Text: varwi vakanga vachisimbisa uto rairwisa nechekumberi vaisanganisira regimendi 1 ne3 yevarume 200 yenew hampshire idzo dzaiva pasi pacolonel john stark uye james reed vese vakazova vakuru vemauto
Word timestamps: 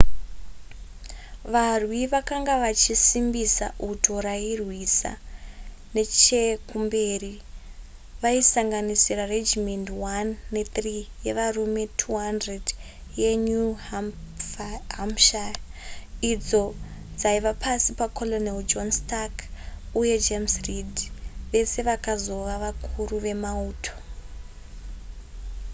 varwi 1.53 2.01
vakanga 2.13 2.55
vachisimbisa 2.63 3.65
uto 3.89 4.13
rairwisa 4.27 5.11
nechekumberi 5.95 7.33
vaisanganisira 8.23 9.23
regimendi 9.35 9.91
1 9.97 10.29
ne3 10.53 10.77
yevarume 11.25 11.83
200 12.03 12.67
yenew 13.21 13.65
hampshire 14.97 15.59
idzo 16.31 16.63
dzaiva 17.19 17.51
pasi 17.63 17.91
pacolonel 17.99 18.59
john 18.71 18.89
stark 18.99 19.35
uye 19.99 20.15
james 20.27 20.53
reed 20.67 20.95
vese 21.51 21.79
vakazova 21.89 22.55
vakuru 22.63 23.15
vemauto 23.25 23.93